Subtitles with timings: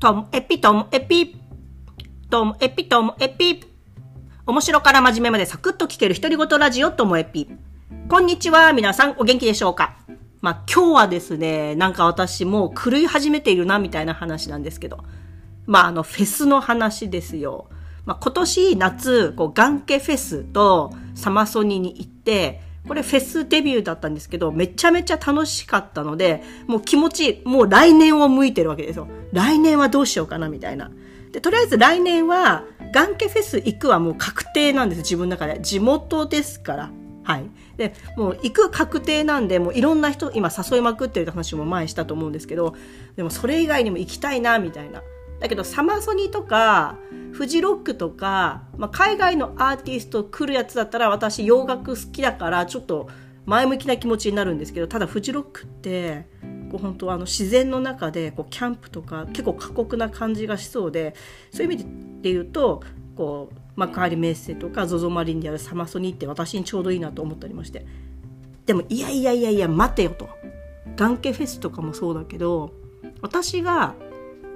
[0.00, 1.34] ともエピともエピ。
[2.30, 3.64] ともエピともエピ。
[4.46, 7.48] 面白から真面目までサクッと聞ける独り言ラジオともエピ。
[8.08, 9.96] こんにちは、皆さんお元気でしょうか？
[10.40, 15.00] まあ今日はですね、なんか私もう狂い始めているなみたいな話なんですけど。
[15.66, 17.68] まああのフェスの話ですよ。
[18.04, 29.06] まあ今年夏、こうガンケフェスとサマソニに行って、これフェスデビューだったんですけど、めちゃめちゃ楽しかったので、もう気持ち、もう来年を向いてるわけですよ。
[29.32, 30.90] 来年はどうしようかな、みたいな。
[31.30, 35.60] で、とりあえず来年は、ガンケフェス行くはもう確定なんです、自分の中で。
[35.60, 36.90] 地元ですから。
[37.24, 37.44] はい。
[37.76, 42.74] で、もう行く確定なんで、もういろんな人、今誘いまくってるって話も前したと思うんですけど、
[43.16, 45.02] でもそれ以外にも行きたいな、みたいな。
[45.40, 46.96] だけどサマソニとか
[47.38, 53.08] フジロックとか、まあ、海外のアーティスト来るやつだったら私洋楽好きだからちょっと
[53.46, 56.26] 前向きな気持ちになるんですけどただフジロックって
[56.68, 61.14] こう本当あの自然の中でこうキャンプとか結構過酷な感じがしそうで
[61.52, 61.84] そういう意味
[62.22, 62.82] で言うと
[63.14, 67.86] こう幕張メッセとか ZOZO マリンであるサマソニって私にちょうどいいなと思っておりまして。
[68.66, 70.28] でもいやいやいやいや待てよと。
[70.96, 72.72] 眼ケフェスとかもそうだけど
[73.22, 73.94] 私が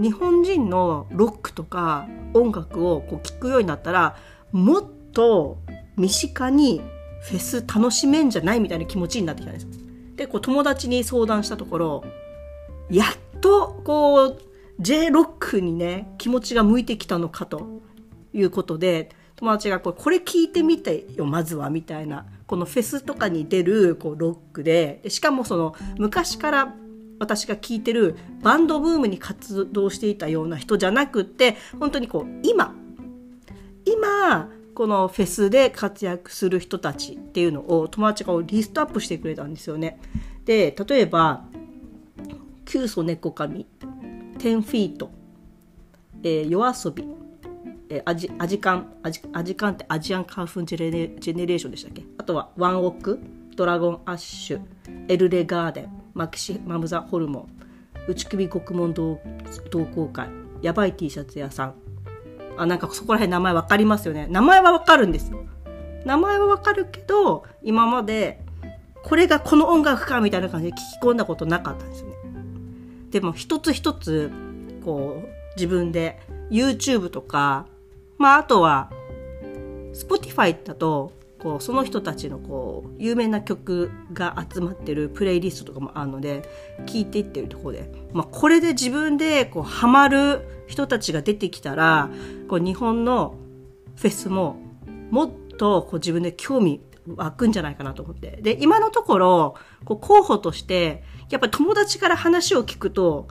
[0.01, 4.17] 日本人のロックとか音楽をこう聴くようになったら
[4.53, 5.59] もっと
[5.97, 6.83] 身近に
[7.23, 9.67] フェス楽しめんじゃないみたいな気持ちになってきたんです。
[10.17, 12.05] でこう友達に相談したところ
[12.91, 14.39] やっとこう
[14.81, 17.83] J ロックにね気持ちが向いてきたのかと
[18.33, 26.75] いうことで友達がこれ聞いてみてよまずはみたいなこのフェスとかに出るこうロックでしかもその昔から
[27.23, 32.75] 私が聞いてるバンドブームに活動していたような人じゃなくって本当にこう今
[33.85, 40.01] 今このフェスで活躍する人たちっていうのを友達がリストアップしてくれたんですよね。
[40.45, 41.45] で例えば
[42.67, 43.67] 「キュウソネコカミ」
[44.41, 45.13] 「テンフィート」
[46.25, 52.03] えー、 YOASOBI」えー、アジアジカンアジアジカンってアジアンカンフージェネジェネレーションでしたっけ？
[52.19, 57.49] あとは「ONE OK」「Dragon Ash」「ELLEGARDEN」マキシマムザホルモン
[58.09, 59.21] 打首獄門同
[59.71, 60.29] 好会
[60.61, 61.75] やばい T シャツ屋さん。
[62.57, 64.27] あなんかそこら辺名前わかりますよね。
[64.31, 65.45] 名前はわかるんですよ。
[66.05, 68.43] 名前はわかるけど今まで
[69.03, 72.17] これがこの音楽かみたいな感じで聞き込んだことなかったんですよね。
[73.11, 74.31] でも一つ一つ
[74.85, 77.67] こう自分で YouTube とか
[78.19, 78.91] まああとは
[79.93, 81.13] Spotify だと
[81.43, 86.49] こうその人たちのこう有名な曲が集まってるプレイリストとかもあるので
[86.87, 92.11] 聴いていってるところで、まあ、これで自分でこうハマる人たちが出てきたら
[92.49, 93.35] こう日本の
[93.97, 94.57] フェスも
[95.11, 98.39] もっとこう自分で興味湧くんじゃないかなと思って。
[98.41, 99.55] で、今のところ、
[99.85, 103.27] こう候補として、やっぱり友達から話を聞くと、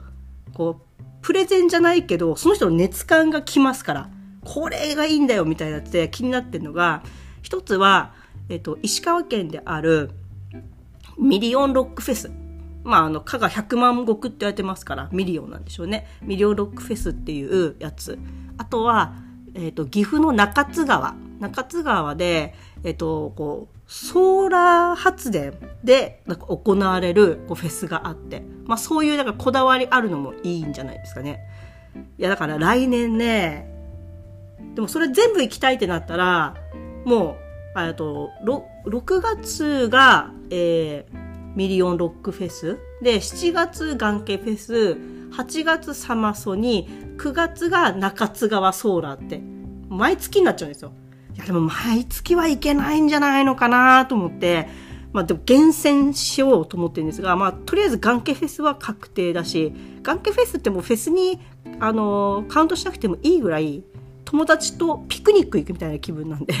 [0.52, 4.10] こう、プレゼンじゃないけど、その人の熱感が来ますから、
[4.44, 7.02] これがいいんだよみたいなって気になってるのが、
[7.42, 8.14] 一つは、
[8.48, 10.10] えっと、石川県である
[11.18, 12.30] ミリオンロックフェス。
[12.84, 16.06] まあ、あの、加賀100万石って言われてますから、ミリオンなんでしょうね。
[16.22, 18.18] ミリオンロックフェスっていうやつ。
[18.58, 19.14] あとは、
[19.54, 21.14] えっと、岐阜の中津川。
[21.38, 25.52] 中津川で、えっと、こう、ソーラー発電
[25.84, 31.40] で行われるこうフェスがあって、まあそういうなんかこだわりあるのもいいんじゃないですかね。
[32.16, 33.68] いやだから来年ね、
[34.74, 36.54] でもそれ全部行きたいってなったら、
[37.04, 37.36] も
[37.76, 38.30] う、えっと、
[38.86, 42.78] 6月が、えー、ミリオンロックフェス。
[43.02, 44.96] で、7月眼系フェス。
[45.32, 49.40] 8月サマソに、9月が中津川ソーラーって、
[49.88, 50.92] 毎月になっちゃうんですよ。
[51.34, 54.68] いや、でも毎月はいけないんじゃないのかなと思って、
[55.12, 61.40] まあでも厳選しようと思ってるんですが、まあとりあえず眼系フェスは確定だし、眼系フェスってもうフェスに、
[61.80, 63.84] あのー、カウントしなくてもいいぐらい、
[64.32, 66.56] 友達とピクニック行くみたいな気分なんでっ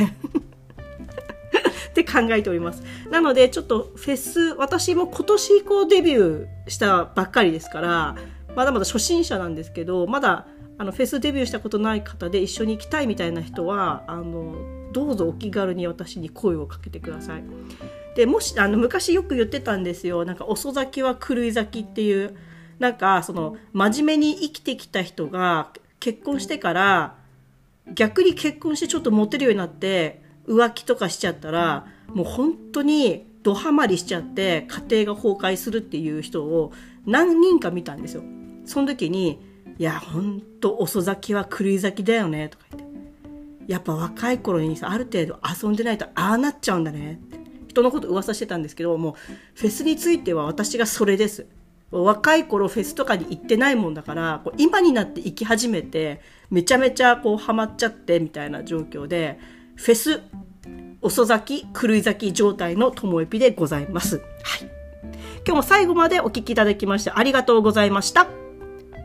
[1.94, 2.82] て考えております。
[3.10, 8.14] なので、ちょっとフェス、私も今年以降デビューしたばっかりですから、
[8.54, 10.46] まだまだ初心者なんですけど、まだ
[10.76, 14.54] あのフェスデビューしたことない方で一緒に行きたいみたいな人は、あの、
[14.92, 17.44] どうぞお気軽に私に声をかけてください。
[18.16, 20.26] で、もし、あの、昔よく言ってたんですよ。
[20.26, 22.36] なんか、遅咲きは狂い咲きっていう、
[22.78, 25.70] なんか、その、真面目に生きてきた人が
[26.00, 27.21] 結婚してから、
[27.94, 36.72] 逆に結婚してちょっとモテるようになって浮気とかしちゃったらもう本当にドハマりしちゃって家庭が崩壊するっていう人を
[37.06, 38.22] 何人か見たんですよ。
[38.64, 39.40] その時に
[39.78, 42.92] 「いやほんと遅咲きは狂い咲きだよね」とか言って。
[43.68, 47.38] やっぱ若い頃にさある程度遊んでないとああなっちゃうんだねって
[47.68, 49.14] 人のこと噂してたんですけどもう
[49.54, 51.46] フェスについては私がそれです
[51.92, 59.38] 若い頃フェスとかに行ってないもんだから、こう今になって行き始めて、めちゃめちゃこうハマっちゃってみたいな状況で、
[59.76, 60.22] フェス、
[61.02, 64.16] 遅咲き、狂い咲き状態のともえぴでございます。
[64.16, 64.22] は
[64.64, 64.70] い。
[65.44, 68.28] 今日も最後までお聴きいただきましてありがとうございました。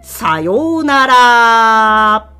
[0.03, 2.36] さようなら